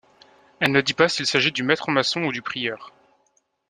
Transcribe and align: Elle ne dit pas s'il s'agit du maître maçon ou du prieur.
Elle 0.59 0.71
ne 0.71 0.81
dit 0.81 0.95
pas 0.95 1.09
s'il 1.09 1.27
s'agit 1.27 1.51
du 1.51 1.61
maître 1.61 1.91
maçon 1.91 2.23
ou 2.23 2.31
du 2.31 2.41
prieur. 2.41 2.91